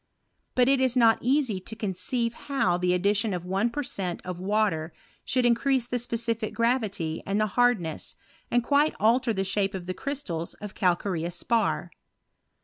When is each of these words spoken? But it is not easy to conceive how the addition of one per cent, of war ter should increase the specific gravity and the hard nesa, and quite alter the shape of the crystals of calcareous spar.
But 0.55 0.67
it 0.67 0.81
is 0.81 0.95
not 0.97 1.19
easy 1.21 1.59
to 1.59 1.75
conceive 1.75 2.33
how 2.49 2.75
the 2.79 2.95
addition 2.95 3.35
of 3.35 3.45
one 3.45 3.69
per 3.69 3.83
cent, 3.83 4.19
of 4.25 4.39
war 4.39 4.71
ter 4.71 4.93
should 5.23 5.45
increase 5.45 5.85
the 5.85 5.99
specific 5.99 6.55
gravity 6.55 7.21
and 7.23 7.39
the 7.39 7.45
hard 7.53 7.79
nesa, 7.79 8.15
and 8.49 8.63
quite 8.63 8.95
alter 8.99 9.31
the 9.31 9.43
shape 9.43 9.75
of 9.75 9.85
the 9.85 9.93
crystals 9.93 10.55
of 10.55 10.73
calcareous 10.73 11.35
spar. 11.35 11.91